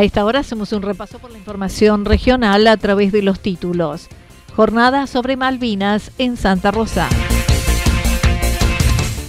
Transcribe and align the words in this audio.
A 0.00 0.02
esta 0.02 0.24
hora 0.24 0.40
hacemos 0.40 0.72
un 0.72 0.80
repaso 0.80 1.18
por 1.18 1.30
la 1.30 1.36
información 1.36 2.06
regional 2.06 2.66
a 2.68 2.78
través 2.78 3.12
de 3.12 3.20
los 3.20 3.38
títulos. 3.38 4.08
Jornada 4.56 5.06
sobre 5.06 5.36
Malvinas 5.36 6.10
en 6.16 6.38
Santa 6.38 6.70
Rosa. 6.70 7.06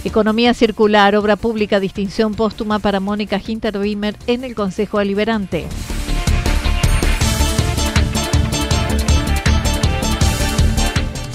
Economía 0.02 0.54
circular, 0.54 1.14
obra 1.14 1.36
pública, 1.36 1.78
distinción 1.78 2.32
póstuma 2.32 2.78
para 2.78 3.00
Mónica 3.00 3.38
Hinterwimmer 3.46 4.16
en 4.26 4.44
el 4.44 4.54
Consejo 4.54 4.98
Deliberante. 4.98 5.66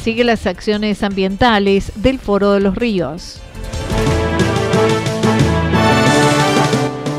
Sigue 0.02 0.24
las 0.24 0.48
acciones 0.48 1.04
ambientales 1.04 1.92
del 1.94 2.18
Foro 2.18 2.54
de 2.54 2.62
los 2.62 2.76
Ríos. 2.76 3.40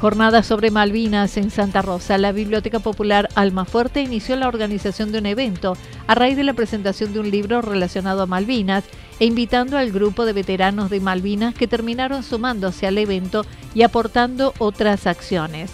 Jornada 0.00 0.42
sobre 0.42 0.70
Malvinas 0.70 1.36
en 1.36 1.50
Santa 1.50 1.82
Rosa. 1.82 2.16
La 2.16 2.32
Biblioteca 2.32 2.78
Popular 2.78 3.28
Almafuerte 3.34 4.00
inició 4.00 4.34
la 4.34 4.48
organización 4.48 5.12
de 5.12 5.18
un 5.18 5.26
evento 5.26 5.76
a 6.06 6.14
raíz 6.14 6.38
de 6.38 6.44
la 6.44 6.54
presentación 6.54 7.12
de 7.12 7.20
un 7.20 7.30
libro 7.30 7.60
relacionado 7.60 8.22
a 8.22 8.26
Malvinas 8.26 8.84
e 9.18 9.26
invitando 9.26 9.76
al 9.76 9.92
grupo 9.92 10.24
de 10.24 10.32
veteranos 10.32 10.88
de 10.88 11.00
Malvinas 11.00 11.54
que 11.54 11.66
terminaron 11.66 12.22
sumándose 12.22 12.86
al 12.86 12.96
evento 12.96 13.44
y 13.74 13.82
aportando 13.82 14.54
otras 14.58 15.06
acciones. 15.06 15.70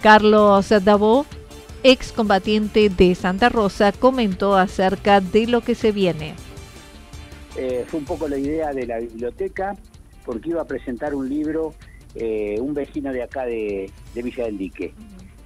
Carlos 0.00 0.72
Davó, 0.82 1.26
excombatiente 1.82 2.88
de 2.88 3.14
Santa 3.14 3.50
Rosa, 3.50 3.92
comentó 3.92 4.56
acerca 4.56 5.20
de 5.20 5.48
lo 5.48 5.60
que 5.60 5.74
se 5.74 5.92
viene. 5.92 6.32
Eh, 7.56 7.84
fue 7.86 8.00
un 8.00 8.06
poco 8.06 8.26
la 8.26 8.38
idea 8.38 8.72
de 8.72 8.86
la 8.86 9.00
biblioteca 9.00 9.76
porque 10.24 10.48
iba 10.48 10.62
a 10.62 10.66
presentar 10.66 11.14
un 11.14 11.28
libro 11.28 11.74
eh, 12.16 12.58
un 12.60 12.72
vecino 12.72 13.12
de 13.12 13.22
acá 13.22 13.44
de, 13.44 13.90
Villa 14.14 14.44
del. 14.44 14.92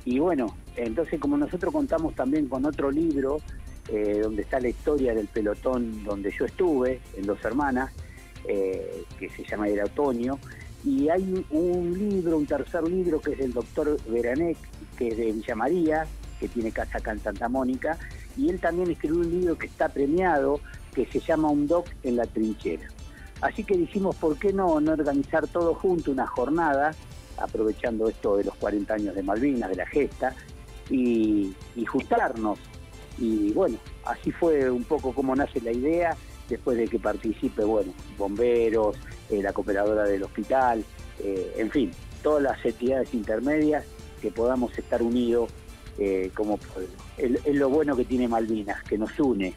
Y 0.04 0.19
bueno, 0.19 0.56
entonces 0.76 1.19
como 1.19 1.36
nosotros 1.36 1.72
contamos 1.72 2.14
también 2.14 2.47
con 2.47 2.64
otro 2.64 2.91
libro, 2.91 3.38
eh, 3.88 4.20
donde 4.22 4.42
está 4.42 4.60
la 4.60 4.69
historia 4.69 5.14
del 5.14 5.26
pelotón 5.26 6.04
donde 6.04 6.30
yo 6.30 6.44
estuve, 6.44 7.00
en 7.16 7.26
Dos 7.26 7.44
Hermanas, 7.44 7.92
eh, 8.47 9.04
que 9.19 9.28
se 9.30 9.44
llama 9.44 9.69
El 9.69 9.82
Otoño, 9.82 10.38
y 10.84 11.09
hay 11.09 11.44
un 11.50 11.98
libro, 11.98 12.38
un 12.38 12.47
tercer 12.47 12.84
libro 12.84 13.20
que 13.20 13.32
es 13.32 13.38
del 13.38 13.53
doctor 13.53 13.98
Veranec, 14.09 14.56
que 14.97 15.09
es 15.09 15.16
de 15.16 15.32
Villa 15.32 15.54
María, 15.54 16.06
que 16.38 16.48
tiene 16.48 16.70
casa 16.70 16.98
acá 16.98 17.12
en 17.12 17.20
Santa 17.20 17.48
Mónica, 17.48 17.98
y 18.36 18.48
él 18.48 18.60
también 18.60 18.91
escribió 18.91 19.19
un 19.19 19.30
libro 19.30 19.59
que 19.59 19.66
está 19.66 19.88
premiado, 19.88 20.60
que 20.94 21.04
se 21.06 21.20
llama 21.20 21.50
Un 21.50 21.66
Doc 21.66 21.86
en 22.04 22.16
la 22.16 22.26
trinchera. 22.26 22.88
Así 23.40 23.64
que 23.64 23.76
dijimos, 23.76 24.16
¿por 24.16 24.38
qué 24.38 24.52
no, 24.52 24.80
no 24.80 24.92
organizar 24.92 25.46
todo 25.48 25.74
junto, 25.74 26.10
una 26.10 26.26
jornada, 26.26 26.94
aprovechando 27.38 28.08
esto 28.08 28.36
de 28.36 28.44
los 28.44 28.54
40 28.56 28.94
años 28.94 29.14
de 29.14 29.22
Malvinas, 29.22 29.70
de 29.70 29.76
la 29.76 29.86
gesta, 29.86 30.34
y, 30.90 31.54
y 31.74 31.84
juntarnos? 31.86 32.58
Y 33.18 33.52
bueno, 33.52 33.78
así 34.04 34.30
fue 34.30 34.70
un 34.70 34.84
poco 34.84 35.12
como 35.12 35.34
nace 35.34 35.60
la 35.60 35.72
idea, 35.72 36.16
después 36.48 36.76
de 36.76 36.88
que 36.88 36.98
participe, 36.98 37.64
bueno, 37.64 37.92
bomberos, 38.18 38.96
eh, 39.30 39.42
la 39.42 39.52
cooperadora 39.52 40.04
del 40.04 40.22
hospital, 40.22 40.84
eh, 41.20 41.54
en 41.56 41.70
fin, 41.70 41.90
todas 42.22 42.42
las 42.42 42.64
entidades 42.64 43.14
intermedias 43.14 43.84
que 44.20 44.30
podamos 44.30 44.76
estar 44.78 45.02
unidos 45.02 45.50
eh, 45.98 46.30
como 46.34 46.58
es 47.16 47.54
lo 47.54 47.68
bueno 47.68 47.94
que 47.94 48.04
tiene 48.04 48.26
Malvinas, 48.26 48.82
que 48.84 48.96
nos 48.96 49.18
une, 49.20 49.54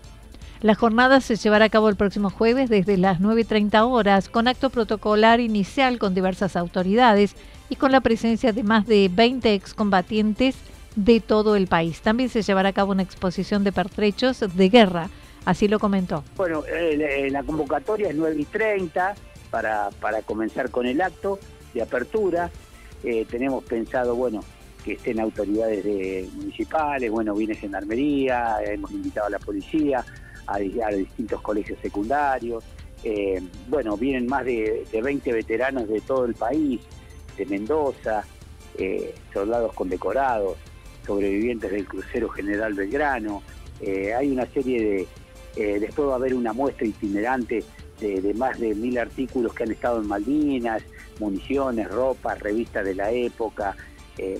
la 0.63 0.75
jornada 0.75 1.19
se 1.19 1.35
llevará 1.35 1.65
a 1.65 1.69
cabo 1.69 1.89
el 1.89 1.97
próximo 1.97 2.29
jueves 2.29 2.69
desde 2.69 2.95
las 2.95 3.19
9.30 3.19 3.85
horas 3.85 4.29
con 4.29 4.47
acto 4.47 4.69
protocolar 4.69 5.41
inicial 5.41 5.99
con 5.99 6.15
diversas 6.15 6.55
autoridades 6.55 7.35
y 7.69 7.75
con 7.75 7.91
la 7.91 7.99
presencia 7.99 8.53
de 8.53 8.63
más 8.63 8.87
de 8.87 9.11
20 9.13 9.53
excombatientes 9.53 10.55
de 10.95 11.19
todo 11.19 11.57
el 11.57 11.67
país. 11.67 11.99
También 11.99 12.29
se 12.29 12.41
llevará 12.41 12.69
a 12.69 12.73
cabo 12.73 12.93
una 12.93 13.03
exposición 13.03 13.65
de 13.65 13.73
pertrechos 13.73 14.39
de 14.39 14.69
guerra, 14.69 15.09
así 15.43 15.67
lo 15.67 15.79
comentó. 15.79 16.23
Bueno, 16.37 16.63
eh, 16.65 17.27
la 17.29 17.43
convocatoria 17.43 18.07
es 18.07 18.15
9 18.15 18.35
y 18.39 18.45
30 18.45 19.15
para, 19.51 19.89
para 19.99 20.21
comenzar 20.21 20.69
con 20.69 20.85
el 20.85 21.01
acto 21.01 21.39
de 21.73 21.81
apertura. 21.81 22.49
Eh, 23.03 23.25
tenemos 23.29 23.65
pensado, 23.65 24.15
bueno, 24.15 24.39
que 24.85 24.93
estén 24.93 25.19
autoridades 25.19 25.83
de 25.83 26.29
municipales, 26.35 27.11
bueno, 27.11 27.35
viene 27.35 27.53
Gendarmería, 27.55 28.59
hemos 28.65 28.91
invitado 28.91 29.27
a 29.27 29.29
la 29.29 29.39
policía, 29.39 30.05
a, 30.47 30.59
distintos 30.59 31.41
colegios 31.41 31.79
secundarios. 31.79 32.63
Eh, 33.03 33.41
bueno, 33.67 33.97
vienen 33.97 34.27
más 34.27 34.45
de, 34.45 34.85
20 34.91 35.33
veteranos 35.33 35.87
de 35.87 36.01
todo 36.01 36.25
el 36.25 36.33
país, 36.33 36.81
de 37.37 37.45
Mendoza, 37.45 38.23
eh, 38.77 39.13
soldados 39.33 39.73
condecorados, 39.73 40.57
sobrevivientes 41.05 41.71
del 41.71 41.85
crucero 41.85 42.29
General 42.29 42.73
Belgrano. 42.73 43.43
Eh, 43.81 44.13
hay 44.13 44.31
una 44.31 44.45
serie 44.45 45.07
de, 45.55 45.79
después 45.79 46.07
va 46.07 46.13
a 46.13 46.15
haber 46.15 46.33
una 46.33 46.53
muestra 46.53 46.87
itinerante 46.87 47.63
de, 47.99 48.33
más 48.33 48.59
de 48.59 48.73
mil 48.75 48.97
artículos 48.97 49.53
que 49.53 49.63
han 49.63 49.71
estado 49.71 50.01
en 50.01 50.07
Malvinas, 50.07 50.83
municiones, 51.19 51.89
ropa, 51.89 52.35
revistas 52.35 52.85
de 52.85 52.95
la 52.95 53.11
época, 53.11 53.75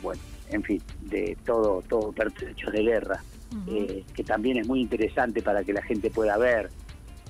bueno, 0.02 0.22
en 0.50 0.64
fin, 0.64 0.82
de 1.02 1.38
todo, 1.46 1.82
todo 1.88 2.12
pertrechos 2.12 2.72
de 2.72 2.84
guerra. 2.84 3.24
Eh, 3.68 4.04
que 4.14 4.24
también 4.24 4.58
es 4.58 4.68
muy 4.68 4.82
interesante 4.82 5.42
para 5.42 5.64
que 5.64 5.74
la 5.74 5.82
gente 5.82 6.10
pueda 6.10 6.38
ver 6.38 6.70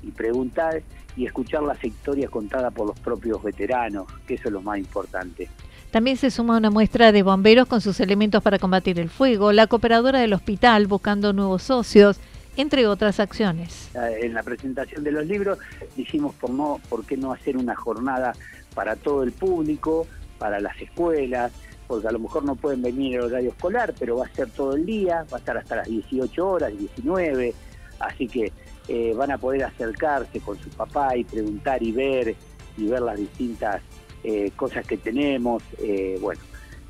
y 0.01 0.11
preguntar 0.11 0.81
y 1.15 1.25
escuchar 1.25 1.63
las 1.63 1.83
historias 1.83 2.29
contadas 2.29 2.73
por 2.73 2.87
los 2.87 2.99
propios 2.99 3.41
veteranos, 3.43 4.07
que 4.27 4.35
eso 4.35 4.47
es 4.47 4.53
lo 4.53 4.61
más 4.61 4.77
importante. 4.77 5.49
También 5.91 6.17
se 6.17 6.31
suma 6.31 6.57
una 6.57 6.71
muestra 6.71 7.11
de 7.11 7.21
bomberos 7.21 7.67
con 7.67 7.79
sus 7.79 7.99
elementos 7.99 8.41
para 8.41 8.57
combatir 8.57 8.99
el 8.99 9.09
fuego, 9.09 9.51
la 9.51 9.67
cooperadora 9.67 10.19
del 10.19 10.33
hospital 10.33 10.87
buscando 10.87 11.33
nuevos 11.33 11.63
socios 11.63 12.19
entre 12.57 12.87
otras 12.87 13.19
acciones. 13.19 13.89
En 13.95 14.33
la 14.33 14.43
presentación 14.43 15.03
de 15.03 15.11
los 15.11 15.25
libros 15.25 15.57
dijimos 15.95 16.35
por, 16.35 16.49
no, 16.49 16.79
por 16.89 17.05
qué 17.05 17.17
no 17.17 17.31
hacer 17.31 17.57
una 17.57 17.75
jornada 17.75 18.33
para 18.73 18.95
todo 18.95 19.23
el 19.23 19.31
público, 19.31 20.07
para 20.37 20.59
las 20.59 20.79
escuelas, 20.81 21.51
porque 21.87 22.07
a 22.07 22.11
lo 22.11 22.19
mejor 22.19 22.43
no 22.43 22.55
pueden 22.55 22.81
venir 22.81 23.15
el 23.15 23.21
horario 23.21 23.51
escolar, 23.51 23.93
pero 23.99 24.17
va 24.17 24.25
a 24.25 24.29
ser 24.29 24.49
todo 24.49 24.75
el 24.75 24.85
día, 24.85 25.25
va 25.31 25.37
a 25.37 25.39
estar 25.39 25.57
hasta 25.57 25.77
las 25.77 25.87
18 25.87 26.49
horas, 26.49 26.77
19, 26.77 27.53
así 27.99 28.27
que 28.27 28.51
eh, 28.87 29.13
van 29.15 29.31
a 29.31 29.37
poder 29.37 29.63
acercarse 29.63 30.39
con 30.41 30.59
su 30.59 30.69
papá 30.69 31.15
y 31.15 31.23
preguntar 31.23 31.81
y 31.81 31.93
ver 31.93 32.35
y 32.77 32.87
ver 32.87 33.01
las 33.01 33.17
distintas 33.17 33.81
eh, 34.23 34.51
cosas 34.55 34.85
que 34.85 34.97
tenemos. 34.97 35.63
Eh, 35.79 36.17
bueno, 36.19 36.41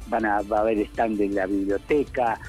van 0.07 0.25
a, 0.25 0.42
va 0.42 0.57
a 0.57 0.62
haber 0.62 0.80
stand 0.80 1.22
en 1.22 1.36
la 1.36 1.46
biblioteca, 1.46 2.39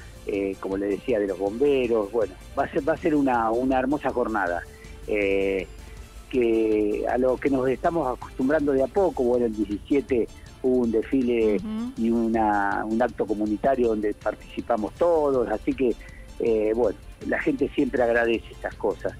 como 0.59 0.77
le 0.77 0.87
decía, 0.87 1.19
de 1.19 1.27
los 1.27 1.37
bomberos. 1.37 2.11
Bueno, 2.11 2.33
va 2.57 2.63
a 2.63 2.71
ser, 2.71 2.87
va 2.87 2.93
a 2.93 2.97
ser 2.97 3.13
una, 3.13 3.51
una 3.51 3.77
hermosa 3.77 4.09
jornada. 4.09 4.63
que 5.05 7.05
a 7.07 7.17
lo 7.17 7.37
que 7.37 7.49
nos 7.49 7.69
estamos 7.69 8.17
acostumbrando 8.17 8.73
de 8.73 8.83
a 8.83 8.87
poco, 8.87 9.23
bueno, 9.23 9.45
el 9.45 9.55
17 9.55 10.27
hubo 10.65 10.81
un 10.81 10.91
desfile 10.91 11.61
y 11.95 12.09
una, 12.09 12.83
un 12.85 12.99
acto 13.01 13.25
comunitario 13.25 13.89
donde 13.89 14.13
participamos 14.15 14.93
todos, 14.93 15.47
así 15.49 15.73
que, 15.73 15.95
bueno, 16.75 16.97
la 17.27 17.39
gente 17.39 17.69
siempre 17.75 18.01
agradece 18.01 18.45
estas 18.51 18.73
cosas. 18.75 19.13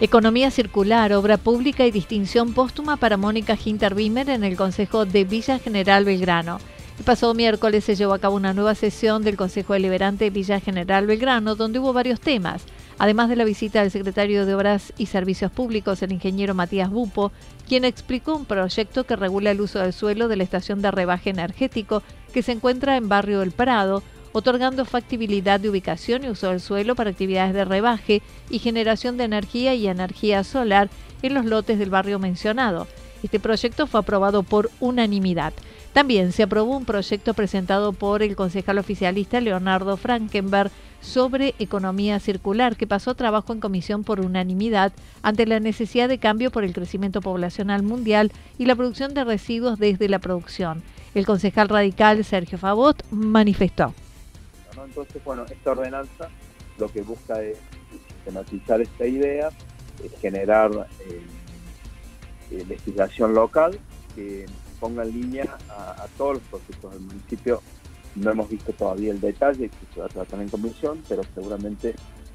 Economía 0.00 0.50
Circular, 0.50 1.12
Obra 1.14 1.38
Pública 1.38 1.86
y 1.86 1.90
Distinción 1.90 2.52
Póstuma 2.52 2.98
para 2.98 3.16
Mónica 3.16 3.56
Hinterbimer 3.62 4.28
en 4.30 4.44
el 4.44 4.56
Consejo 4.56 5.06
de 5.06 5.24
Villa 5.24 5.58
General 5.58 6.04
Belgrano. 6.04 6.58
El 6.98 7.04
pasado 7.04 7.34
miércoles 7.34 7.84
se 7.84 7.96
llevó 7.96 8.14
a 8.14 8.18
cabo 8.18 8.36
una 8.36 8.52
nueva 8.52 8.74
sesión 8.74 9.22
del 9.24 9.36
Consejo 9.36 9.72
Deliberante 9.72 10.30
Villa 10.30 10.60
General 10.60 11.06
Belgrano, 11.06 11.56
donde 11.56 11.78
hubo 11.78 11.92
varios 11.92 12.20
temas. 12.20 12.64
Además 12.98 13.28
de 13.28 13.36
la 13.36 13.44
visita 13.44 13.82
del 13.82 13.90
secretario 13.90 14.46
de 14.46 14.54
Obras 14.54 14.94
y 14.96 15.06
Servicios 15.06 15.52
Públicos, 15.52 16.02
el 16.02 16.12
ingeniero 16.12 16.54
Matías 16.54 16.90
Bupo, 16.90 17.30
quien 17.68 17.84
explicó 17.84 18.34
un 18.34 18.46
proyecto 18.46 19.04
que 19.04 19.16
regula 19.16 19.50
el 19.50 19.60
uso 19.60 19.80
del 19.80 19.92
suelo 19.92 20.28
de 20.28 20.36
la 20.36 20.44
estación 20.44 20.80
de 20.80 20.90
rebaje 20.90 21.30
energético 21.30 22.02
que 22.32 22.42
se 22.42 22.52
encuentra 22.52 22.96
en 22.96 23.08
Barrio 23.08 23.40
del 23.40 23.52
Prado, 23.52 24.02
otorgando 24.32 24.86
factibilidad 24.86 25.60
de 25.60 25.68
ubicación 25.68 26.24
y 26.24 26.30
uso 26.30 26.48
del 26.48 26.60
suelo 26.60 26.94
para 26.94 27.10
actividades 27.10 27.52
de 27.52 27.66
rebaje 27.66 28.22
y 28.48 28.60
generación 28.60 29.18
de 29.18 29.24
energía 29.24 29.74
y 29.74 29.88
energía 29.88 30.42
solar 30.42 30.88
en 31.22 31.34
los 31.34 31.44
lotes 31.44 31.78
del 31.78 31.90
barrio 31.90 32.18
mencionado. 32.18 32.86
Este 33.22 33.40
proyecto 33.40 33.86
fue 33.86 34.00
aprobado 34.00 34.42
por 34.42 34.70
unanimidad. 34.80 35.52
También 35.92 36.32
se 36.32 36.42
aprobó 36.42 36.76
un 36.76 36.84
proyecto 36.84 37.34
presentado 37.34 37.92
por 37.92 38.22
el 38.22 38.36
concejal 38.36 38.78
oficialista 38.78 39.40
Leonardo 39.40 39.96
Frankenberg 39.96 40.70
sobre 41.00 41.54
economía 41.58 42.18
circular, 42.20 42.76
que 42.76 42.86
pasó 42.86 43.12
a 43.12 43.14
trabajo 43.14 43.52
en 43.52 43.60
comisión 43.60 44.04
por 44.04 44.20
unanimidad 44.20 44.92
ante 45.22 45.46
la 45.46 45.60
necesidad 45.60 46.08
de 46.08 46.18
cambio 46.18 46.50
por 46.50 46.64
el 46.64 46.72
crecimiento 46.72 47.20
poblacional 47.20 47.82
mundial 47.82 48.32
y 48.58 48.66
la 48.66 48.76
producción 48.76 49.14
de 49.14 49.24
residuos 49.24 49.78
desde 49.78 50.08
la 50.08 50.18
producción. 50.18 50.82
El 51.14 51.26
concejal 51.26 51.68
radical 51.68 52.24
Sergio 52.24 52.58
Favot 52.58 53.02
manifestó. 53.10 53.94
Entonces, 54.84 55.22
bueno, 55.24 55.44
esta 55.50 55.72
ordenanza 55.72 56.28
lo 56.78 56.88
que 56.88 57.02
busca 57.02 57.42
es 57.42 57.58
sistematizar 57.90 58.80
esta 58.80 59.06
idea, 59.06 59.48
es 60.04 60.20
generar 60.20 60.88
eh, 62.50 62.64
legislación 62.68 63.34
local 63.34 63.78
que 64.14 64.46
ponga 64.78 65.02
en 65.02 65.12
línea 65.12 65.56
a, 65.68 66.06
todos 66.16 66.34
los 66.34 66.42
procesos 66.44 66.92
del 66.92 67.00
municipio. 67.00 67.62
No 68.16 68.30
hemos 68.30 68.48
visto 68.48 68.72
todavía 68.72 69.12
el 69.12 69.20
detalle 69.20 69.68
que 69.68 69.94
se 69.94 70.00
va 70.00 70.06
a 70.06 70.08
tratar 70.08 70.40
en 70.40 70.48
comisión, 70.48 71.02
pero 71.08 71.22
seguramente 71.34 71.94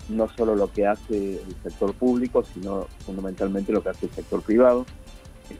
no 0.09 0.27
solo 0.29 0.55
lo 0.55 0.71
que 0.71 0.85
hace 0.85 1.41
el 1.41 1.55
sector 1.63 1.93
público, 1.93 2.43
sino 2.43 2.87
fundamentalmente 3.05 3.71
lo 3.71 3.81
que 3.81 3.89
hace 3.89 4.05
el 4.05 4.11
sector 4.11 4.41
privado, 4.41 4.85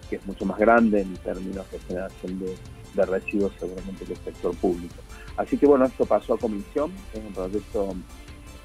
que 0.09 0.18
es 0.18 0.25
mucho 0.25 0.45
más 0.45 0.57
grande 0.57 1.01
en 1.01 1.13
términos 1.18 1.69
de 1.71 1.79
generación 1.79 2.39
de, 2.39 2.56
de 2.94 3.06
residuos 3.06 3.53
seguramente 3.59 4.06
que 4.06 4.13
el 4.13 4.19
sector 4.19 4.56
público. 4.56 4.95
Así 5.38 5.57
que 5.57 5.65
bueno, 5.65 5.85
esto 5.85 6.06
pasó 6.06 6.33
a 6.33 6.38
comisión, 6.38 6.91
es 7.13 7.23
un 7.23 7.33
proyecto 7.33 7.94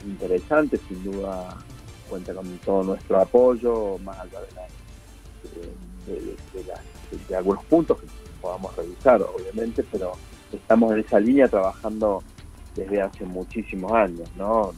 interesante, 0.05 0.81
sin 0.89 1.05
duda 1.05 1.57
cuenta 2.09 2.35
con 2.35 2.59
todo 2.59 2.83
nuestro 2.85 3.21
apoyo, 3.21 3.99
más 3.99 4.19
allá 4.19 4.41
de, 4.41 4.47
algunos 7.37 7.65
puntos 7.65 7.99
que 7.99 8.07
podamos 8.41 8.77
revisar, 8.77 9.21
obviamente, 9.23 9.85
pero 9.91 10.13
estamos 10.53 10.93
en 10.93 11.01
esa 11.01 11.21
línea 11.21 11.49
trabajando 11.49 12.23
desde 12.75 13.01
hace 13.03 13.25
muchísimos 13.25 13.93
años, 13.93 14.29
¿no? 14.37 14.73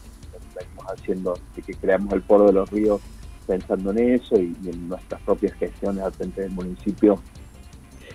Venimos 0.55 0.87
haciendo, 0.87 1.39
de 1.55 1.63
que 1.63 1.75
creamos 1.75 2.13
el 2.13 2.23
Foro 2.23 2.47
de 2.47 2.53
los 2.53 2.71
Ríos 2.71 3.01
pensando 3.47 3.91
en 3.93 4.15
eso 4.15 4.37
y, 4.37 4.55
en 4.65 4.89
nuestras 4.89 5.21
propias 5.23 5.55
gestiones 5.55 6.05
al 6.05 6.13
frente 6.13 6.43
del 6.43 6.51
municipio 6.51 7.21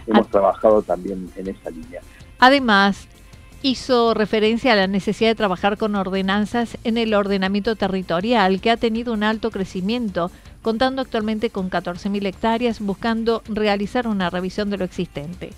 hemos 0.05 0.27
trabajado 0.29 0.81
también 0.81 1.29
en 1.35 1.47
esa 1.47 1.69
línea. 1.69 2.01
Además, 2.39 3.07
hizo 3.61 4.13
referencia 4.13 4.73
a 4.73 4.75
la 4.75 4.87
necesidad 4.87 5.29
de 5.29 5.35
trabajar 5.35 5.77
con 5.77 5.95
ordenanzas 5.95 6.77
en 6.83 6.97
el 6.97 7.13
ordenamiento 7.13 7.75
territorial, 7.75 8.59
que 8.59 8.69
ha 8.69 8.77
tenido 8.77 9.13
un 9.13 9.23
alto 9.23 9.49
crecimiento, 9.49 10.29
contando 10.61 11.01
actualmente 11.01 11.49
con 11.49 11.69
14.000 11.69 12.25
hectáreas, 12.25 12.81
buscando 12.81 13.41
realizar 13.47 14.07
una 14.07 14.29
revisión 14.29 14.69
de 14.69 14.77
lo 14.77 14.85
existente. 14.85 15.51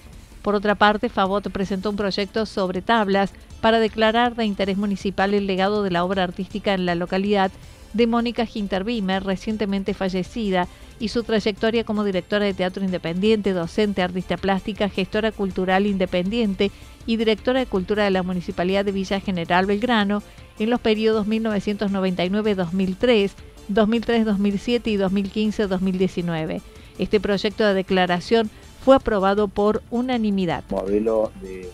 Por 0.46 0.54
otra 0.54 0.76
parte, 0.76 1.10
Favot 1.10 1.50
presentó 1.50 1.90
un 1.90 1.96
proyecto 1.96 2.46
sobre 2.46 2.84
tablas 2.84 3.34
para 3.62 3.80
declarar 3.80 4.36
de 4.36 4.46
interés 4.46 4.78
municipal 4.78 5.34
el 5.34 5.48
legado 5.48 5.82
de 5.82 5.90
la 5.90 6.04
obra 6.04 6.24
artística 6.24 6.76
en 6.76 6.86
la 6.86 6.94
localidad 6.94 7.50
de 7.94 8.06
Mónica 8.06 8.48
Hinterbimer, 8.54 9.24
recientemente 9.24 9.96
fallecida, 9.96 10.68
y 11.00 11.08
su 11.08 11.24
trayectoria 11.24 11.84
como 11.84 12.04
directora 12.04 12.46
de 12.46 12.54
teatro 12.54 12.86
independiente, 12.86 13.54
docente, 13.54 14.04
artista 14.04 14.38
plástica, 14.38 14.88
gestora 14.88 15.32
cultural 15.32 15.88
independiente 15.88 16.70
y 17.08 17.18
directora 17.18 17.62
de 17.62 17.66
cultura 17.66 18.04
de 18.04 18.12
la 18.12 18.22
Municipalidad 18.22 18.86
de 18.86 18.92
Villa 18.92 19.20
General 19.20 19.66
Belgrano 19.66 20.22
en 20.60 20.70
los 20.70 20.80
periodos 20.80 21.26
1999-2003, 21.26 23.32
2003-2007 23.74 24.82
y 24.86 24.98
2015-2019. 24.98 26.62
Este 27.00 27.20
proyecto 27.20 27.66
de 27.66 27.74
declaración 27.74 28.52
fue 28.86 28.96
aprobado 28.96 29.48
por 29.48 29.82
unanimidad. 29.90 30.64
Modelo 30.70 31.32
de, 31.42 31.68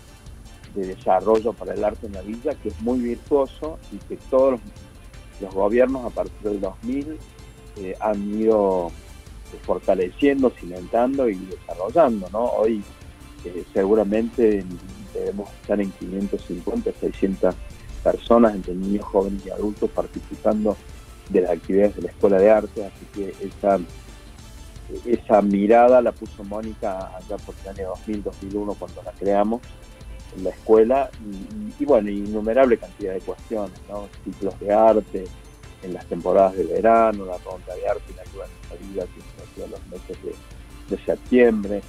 desarrollo 0.74 1.52
para 1.52 1.74
el 1.74 1.84
arte 1.84 2.08
en 2.08 2.14
la 2.14 2.22
villa 2.22 2.56
que 2.56 2.70
es 2.70 2.80
muy 2.80 2.98
virtuoso 3.00 3.78
y 3.92 3.98
que 3.98 4.16
todos 4.30 4.62
los, 5.42 5.54
gobiernos 5.54 6.06
a 6.06 6.10
partir 6.10 6.50
del 6.50 6.62
2000 6.62 7.18
eh, 7.76 7.96
han 8.00 8.40
ido 8.40 8.90
fortaleciendo, 9.64 10.50
cimentando 10.52 11.28
y 11.28 11.36
desarrollando. 11.36 12.30
¿no? 12.32 12.46
Hoy 12.46 12.82
eh, 13.44 13.66
seguramente 13.74 14.64
debemos 15.14 15.50
estar 15.62 15.82
en 15.82 15.92
550, 15.92 16.92
600 16.98 17.56
personas, 18.02 18.56
entre 18.56 18.74
niños, 18.74 19.04
jóvenes 19.04 19.46
y 19.46 19.50
adultos, 19.50 19.90
participando 19.90 20.78
de 21.28 21.42
las 21.42 21.52
actividades 21.52 21.98
de 21.98 22.02
la 22.04 22.10
Escuela 22.10 22.38
de 22.38 22.50
Arte, 22.50 22.86
así 22.86 23.06
que 23.14 23.34
esa, 23.46 23.78
esa 25.06 25.42
mirada 25.42 26.02
la 26.02 26.12
puso 26.12 26.44
Mónica 26.44 27.16
allá 27.16 27.38
por 27.38 27.56
el 27.64 27.70
año 27.70 27.90
2000, 27.90 28.24
2001, 28.24 28.74
cuando 28.76 29.04
la 29.04 29.12
creamos 29.12 29.62
en 30.36 30.44
la 30.46 30.50
escuela, 30.52 31.10
y, 31.80 31.86
bueno, 31.86 32.10
innumerable 32.10 32.78
cantidad 32.78 33.14
de 33.14 33.20
cuestiones, 33.20 33.80
¿no? 33.90 34.08
ciclos 34.24 34.58
de 34.60 34.74
arte, 34.74 35.26
en 35.84 35.94
las 35.94 36.06
temporadas 36.06 36.56
de 36.56 36.64
verano, 36.66 37.26
la 37.26 37.38
ronda 37.40 37.74
de 37.76 37.88
arte 37.88 38.14
la 38.16 38.24
salida 38.70 39.06
que 39.06 39.22
se 39.22 39.44
hacía 39.44 39.68
los 39.68 39.88
meses 39.88 40.18
de, 40.24 40.98
septiembre, 41.06 41.82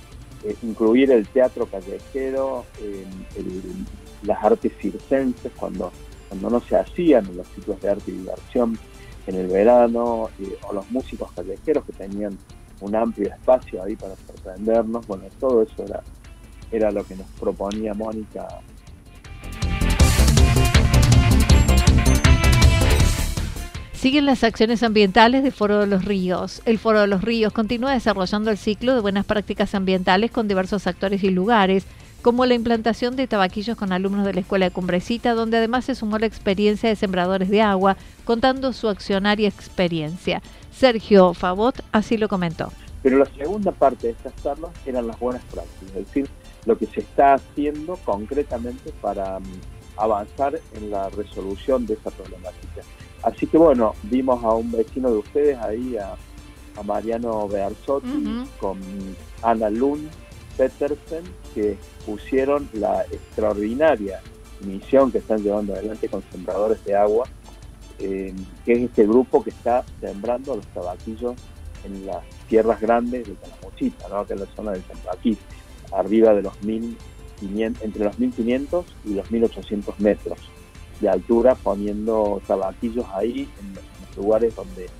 eh, 0.44 0.54
incluir 0.62 1.11
el 1.11 1.26
teatro 1.26 1.66
callejero, 1.66 2.64
las 4.22 4.44
artes 4.44 4.72
circenses 4.80 5.50
cuando, 5.56 5.90
cuando 6.28 6.50
no 6.50 6.61
se 6.61 6.76
hacían 6.76 7.37
los 7.37 7.49
ciclos 7.49 7.80
de 7.80 7.90
arte 7.90 8.12
y 8.12 8.18
diversión 8.18 8.78
en 9.26 9.34
el 9.34 9.49
verano, 9.49 10.30
eh, 10.40 10.56
o 10.68 10.72
los 10.72 10.88
músicos 10.92 11.32
callejeros 11.32 11.84
que 11.84 11.92
tenían 11.92 12.38
un 12.82 12.96
amplio 12.96 13.28
espacio 13.28 13.82
ahí 13.82 13.96
para 13.96 14.16
sorprendernos, 14.16 15.06
bueno, 15.06 15.24
todo 15.38 15.62
eso 15.62 15.84
era, 15.84 16.02
era 16.70 16.90
lo 16.90 17.04
que 17.04 17.16
nos 17.16 17.26
proponía 17.38 17.94
Mónica. 17.94 18.46
Siguen 23.92 24.26
las 24.26 24.42
acciones 24.42 24.82
ambientales 24.82 25.44
de 25.44 25.52
Foro 25.52 25.78
de 25.78 25.86
los 25.86 26.04
Ríos. 26.04 26.60
El 26.64 26.80
Foro 26.80 27.02
de 27.02 27.06
los 27.06 27.22
Ríos 27.22 27.52
continúa 27.52 27.92
desarrollando 27.92 28.50
el 28.50 28.58
ciclo 28.58 28.96
de 28.96 29.00
buenas 29.00 29.24
prácticas 29.24 29.76
ambientales 29.76 30.32
con 30.32 30.48
diversos 30.48 30.88
actores 30.88 31.22
y 31.22 31.30
lugares, 31.30 31.86
como 32.22 32.46
la 32.46 32.54
implantación 32.54 33.16
de 33.16 33.26
tabaquillos 33.26 33.76
con 33.76 33.92
alumnos 33.92 34.24
de 34.24 34.32
la 34.32 34.40
Escuela 34.40 34.66
de 34.66 34.70
Cumbrecita, 34.70 35.34
donde 35.34 35.58
además 35.58 35.84
se 35.84 35.96
sumó 35.96 36.18
la 36.18 36.26
experiencia 36.26 36.88
de 36.88 36.96
sembradores 36.96 37.50
de 37.50 37.60
agua, 37.60 37.96
contando 38.24 38.72
su 38.72 38.88
accionaria 38.88 39.48
experiencia. 39.48 40.40
Sergio 40.70 41.34
Favot 41.34 41.84
así 41.90 42.16
lo 42.16 42.28
comentó. 42.28 42.72
Pero 43.02 43.18
la 43.18 43.26
segunda 43.26 43.72
parte 43.72 44.06
de 44.06 44.12
estas 44.12 44.34
charlas 44.42 44.70
eran 44.86 45.08
las 45.08 45.18
buenas 45.18 45.42
prácticas, 45.46 45.88
es 45.88 46.06
decir, 46.06 46.28
lo 46.64 46.78
que 46.78 46.86
se 46.86 47.00
está 47.00 47.34
haciendo 47.34 47.96
concretamente 48.04 48.92
para 49.00 49.40
avanzar 49.96 50.58
en 50.74 50.90
la 50.90 51.10
resolución 51.10 51.84
de 51.86 51.94
esa 51.94 52.10
problemática. 52.10 52.82
Así 53.24 53.46
que 53.46 53.58
bueno, 53.58 53.94
vimos 54.04 54.42
a 54.44 54.52
un 54.52 54.70
vecino 54.70 55.10
de 55.10 55.18
ustedes 55.18 55.58
ahí, 55.58 55.96
a, 55.96 56.14
Mariano 56.84 57.46
Bearzotti, 57.48 58.46
con 58.58 58.78
Ana 59.42 59.68
Lund 59.68 60.08
Petersen, 60.56 61.25
que 61.54 61.76
pusieron 62.04 62.68
la 62.73 63.02
extraordinaria 63.04 64.21
misión 64.64 65.11
que 65.11 65.18
están 65.18 65.42
llevando 65.42 65.75
adelante 65.75 66.09
con 66.09 66.23
sembradores 66.30 66.85
de 66.85 66.94
agua, 66.94 67.28
eh, 67.99 68.35
que 68.64 68.73
es 68.73 68.78
este 68.82 69.06
grupo 69.06 69.42
que 69.42 69.50
está 69.50 69.85
sembrando 70.00 70.56
los 70.56 70.66
tabaquillos 70.68 71.35
en 71.85 72.06
las 72.06 72.25
tierras 72.49 72.80
grandes 72.80 73.26
de 73.26 73.35
Calamuchita, 73.35 74.09
¿no? 74.09 74.26
que 74.26 74.35
es 74.35 74.40
la 74.40 74.47
zona 74.54 74.73
del 74.73 74.82
Tambaquí, 74.82 75.37
arriba 75.92 76.35
de 76.35 76.42
los 76.42 76.62
1500, 76.62 77.85
entre 77.85 78.04
los 78.04 78.18
1500 78.18 78.85
y 79.04 79.14
los 79.14 79.30
1800 79.30 80.00
metros 80.00 80.38
de 81.00 81.09
altura, 81.09 81.54
poniendo 81.56 82.40
tabaquillos 82.47 83.06
ahí 83.14 83.49
en 83.61 83.75
los, 83.75 83.85
lugares 84.14 84.54
donde 84.54 84.90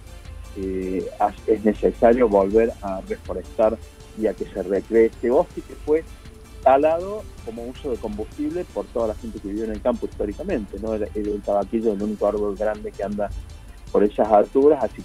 eh, 0.57 1.07
es 1.47 1.65
necesario 1.67 2.31
volver 2.31 2.73
a 2.81 3.03
reforestar 3.03 3.77
y 4.19 4.27
a 4.27 4.35
que 4.35 4.45
se 4.45 4.63
recree 4.63 5.07
este 5.07 5.31
bosque 5.31 5.63
que 5.63 5.75
fue 5.75 6.05
talado 6.63 7.23
como 7.45 7.67
uso 7.67 7.91
de 7.91 7.97
combustible 7.97 8.65
por 8.73 8.87
toda 8.87 9.09
la 9.09 9.15
gente 9.15 9.41
que 9.41 9.49
vivió 9.49 9.65
en 9.65 9.73
el 9.73 9.83
campo 9.83 10.07
históricamente, 10.07 10.79
¿no? 10.81 10.95
El, 10.95 11.09
el 11.15 11.43
tabaquillo 11.43 11.91
es 11.91 11.97
el 11.97 12.03
único 12.03 12.27
árbol 12.27 12.57
grande 12.57 12.93
que 12.93 13.03
anda 13.03 13.31
por 13.91 14.05
esas 14.05 14.29
alturas, 14.29 14.85
así 14.85 15.03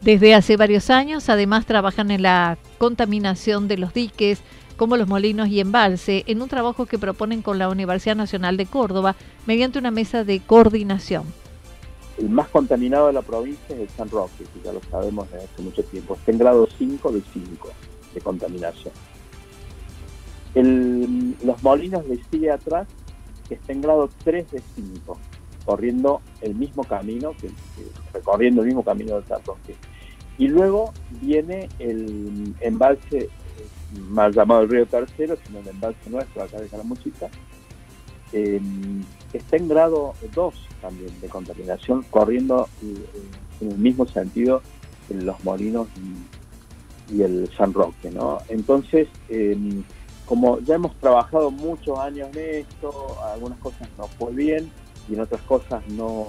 desde 0.00 0.34
hace 0.34 0.56
varios 0.56 0.88
años, 0.88 1.28
además, 1.28 1.66
trabajan 1.66 2.10
en 2.10 2.22
la 2.22 2.56
contaminación 2.78 3.68
de 3.68 3.76
los 3.76 3.92
diques, 3.92 4.40
como 4.78 4.96
los 4.96 5.06
molinos 5.06 5.48
y 5.48 5.60
embalse, 5.60 6.24
en 6.26 6.40
un 6.40 6.48
trabajo 6.48 6.86
que 6.86 6.98
proponen 6.98 7.42
con 7.42 7.58
la 7.58 7.68
Universidad 7.68 8.16
Nacional 8.16 8.56
de 8.56 8.64
Córdoba 8.64 9.14
mediante 9.46 9.78
una 9.78 9.90
mesa 9.90 10.24
de 10.24 10.40
coordinación. 10.40 11.24
El 12.16 12.30
más 12.30 12.48
contaminado 12.48 13.08
de 13.08 13.12
la 13.12 13.20
provincia 13.20 13.76
es 13.76 13.80
el 13.82 13.88
San 13.90 14.08
Roque, 14.08 14.44
que 14.54 14.60
ya 14.64 14.72
lo 14.72 14.80
sabemos 14.90 15.30
desde 15.30 15.44
hace 15.44 15.62
mucho 15.62 15.82
tiempo. 15.82 16.14
Está 16.14 16.30
en 16.30 16.38
grado 16.38 16.66
5 16.78 17.12
de 17.12 17.22
5 17.34 17.68
de 18.14 18.20
contaminación. 18.20 18.94
los 20.54 21.62
molinos 21.62 22.06
le 22.06 22.22
sigue 22.30 22.50
atrás, 22.50 22.88
que 23.48 23.54
está 23.54 23.72
en 23.72 23.82
grado 23.82 24.10
3 24.24 24.50
de 24.50 24.62
5, 24.76 25.18
corriendo 25.64 26.20
el 26.40 26.54
mismo 26.54 26.84
camino, 26.84 27.32
que, 27.40 27.50
recorriendo 28.12 28.62
el 28.62 28.68
mismo 28.68 28.84
camino 28.84 29.16
del 29.16 29.24
San 29.26 29.44
Roque. 29.44 29.74
Y 30.38 30.48
luego 30.48 30.92
viene 31.20 31.68
el 31.78 32.54
embalse 32.60 33.28
mal 34.08 34.32
llamado 34.32 34.62
el 34.62 34.68
río 34.68 34.86
Tercero, 34.86 35.36
sino 35.46 35.58
el 35.58 35.68
embalse 35.68 36.08
nuestro 36.08 36.42
acá 36.42 36.60
de 36.60 36.68
Calamuchita, 36.68 37.28
eh, 38.32 38.60
está 39.32 39.56
en 39.56 39.68
grado 39.68 40.14
2 40.34 40.54
también 40.80 41.20
de 41.20 41.28
contaminación, 41.28 42.04
corriendo 42.10 42.68
eh, 42.82 43.04
en 43.60 43.72
el 43.72 43.78
mismo 43.78 44.06
sentido 44.06 44.62
en 45.10 45.26
los 45.26 45.42
molinos 45.44 45.88
y, 47.12 47.22
el 47.22 47.50
San 47.56 47.72
Roque. 47.72 48.10
¿no? 48.10 48.38
Entonces, 48.48 49.08
em, 49.28 49.82
como 50.26 50.60
ya 50.60 50.76
hemos 50.76 50.96
trabajado 50.96 51.50
muchos 51.50 51.98
años 51.98 52.28
en 52.34 52.60
esto, 52.60 53.16
algunas 53.32 53.58
cosas 53.58 53.88
no 53.98 54.06
fue 54.06 54.32
bien 54.32 54.70
y 55.08 55.14
en 55.14 55.20
otras 55.20 55.42
cosas 55.42 55.82
no, 55.88 56.28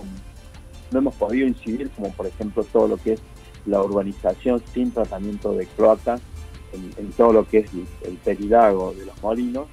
no 0.91 0.99
hemos 0.99 1.15
podido 1.15 1.47
incidir, 1.47 1.89
como 1.91 2.11
por 2.11 2.27
ejemplo 2.27 2.63
todo 2.63 2.87
lo 2.87 2.97
que 2.97 3.13
es 3.13 3.21
la 3.65 3.81
urbanización 3.81 4.61
sin 4.73 4.91
tratamiento 4.91 5.53
de 5.53 5.67
cloacas 5.67 6.21
en, 6.73 7.11
todo 7.11 7.33
lo 7.33 7.47
que 7.47 7.59
es 7.59 7.71
el, 8.03 8.15
peridago 8.17 8.93
de 8.93 9.05
los 9.05 9.21
molinos, 9.21 9.67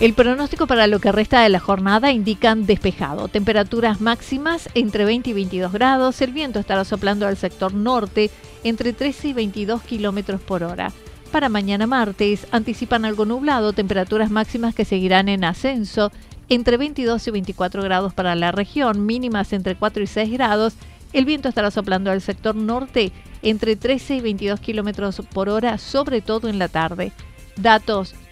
El 0.00 0.14
pronóstico 0.14 0.68
para 0.68 0.86
lo 0.86 1.00
que 1.00 1.10
resta 1.10 1.42
de 1.42 1.48
la 1.48 1.58
jornada 1.58 2.12
indican 2.12 2.66
despejado. 2.66 3.26
Temperaturas 3.26 4.00
máximas 4.00 4.68
entre 4.74 5.04
20 5.04 5.30
y 5.30 5.32
22 5.32 5.72
grados. 5.72 6.22
El 6.22 6.30
viento 6.30 6.60
estará 6.60 6.84
soplando 6.84 7.26
al 7.26 7.36
sector 7.36 7.74
norte 7.74 8.30
entre 8.62 8.92
13 8.92 9.28
y 9.28 9.32
22 9.32 9.82
kilómetros 9.82 10.40
por 10.40 10.62
hora. 10.62 10.92
Para 11.32 11.48
mañana 11.48 11.88
martes 11.88 12.46
anticipan 12.52 13.04
algo 13.04 13.24
nublado, 13.24 13.72
temperaturas 13.72 14.30
máximas 14.30 14.72
que 14.72 14.84
seguirán 14.84 15.28
en 15.28 15.42
ascenso 15.42 16.12
entre 16.48 16.76
22 16.76 17.26
y 17.26 17.30
24 17.32 17.82
grados 17.82 18.14
para 18.14 18.36
la 18.36 18.52
región, 18.52 19.04
mínimas 19.04 19.52
entre 19.52 19.74
4 19.74 20.04
y 20.04 20.06
6 20.06 20.32
grados. 20.32 20.74
El 21.12 21.24
viento 21.24 21.48
estará 21.48 21.72
soplando 21.72 22.12
al 22.12 22.20
sector 22.20 22.54
norte 22.54 23.10
entre 23.42 23.74
13 23.74 24.14
y 24.14 24.20
22 24.20 24.60
kilómetros 24.60 25.22
por 25.32 25.48
hora, 25.48 25.76
sobre 25.76 26.20
todo 26.20 26.48
en 26.48 26.60
la 26.60 26.68
tarde. 26.68 27.10
Datos 27.56 28.14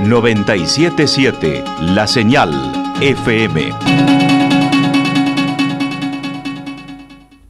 977 0.00 1.64
La 1.80 2.06
Señal 2.06 2.50
FM. 3.00 4.37